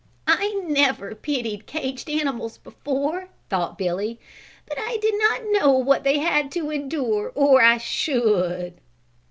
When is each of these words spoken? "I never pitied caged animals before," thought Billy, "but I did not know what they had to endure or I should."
"I 0.25 0.59
never 0.65 1.13
pitied 1.13 1.67
caged 1.67 2.09
animals 2.09 2.57
before," 2.57 3.29
thought 3.51 3.77
Billy, 3.77 4.19
"but 4.67 4.79
I 4.79 4.97
did 4.97 5.13
not 5.19 5.43
know 5.61 5.73
what 5.73 6.03
they 6.03 6.17
had 6.17 6.51
to 6.53 6.71
endure 6.71 7.31
or 7.35 7.61
I 7.61 7.77
should." 7.77 8.81